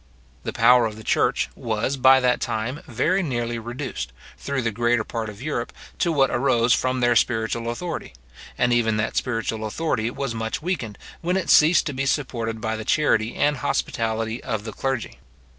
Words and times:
The 0.41 0.51
power 0.51 0.87
of 0.87 0.95
the 0.95 1.03
church 1.03 1.47
was, 1.53 1.95
by 1.95 2.19
that 2.21 2.41
time, 2.41 2.81
very 2.87 3.21
nearly 3.21 3.59
reduced, 3.59 4.11
through 4.35 4.63
the 4.63 4.71
greater 4.71 5.03
part 5.03 5.29
of 5.29 5.43
Europe, 5.43 5.71
to 5.99 6.11
what 6.11 6.31
arose 6.31 6.73
from 6.73 7.01
their 7.01 7.15
spiritual 7.15 7.69
authority; 7.69 8.13
and 8.57 8.73
even 8.73 8.97
that 8.97 9.15
spiritual 9.15 9.63
authority 9.63 10.09
was 10.09 10.33
much 10.33 10.59
weakened, 10.59 10.97
when 11.21 11.37
it 11.37 11.51
ceased 11.51 11.85
to 11.85 11.93
be 11.93 12.07
supported 12.07 12.59
by 12.59 12.75
the 12.75 12.83
charity 12.83 13.35
and 13.35 13.57
hospitality 13.57 14.43
of 14.43 14.63
the 14.63 14.73
clergy. 14.73 15.19